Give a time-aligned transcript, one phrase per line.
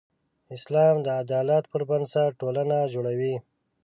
[0.55, 3.35] اسلام د عدالت پر بنسټ ټولنه جوړوي.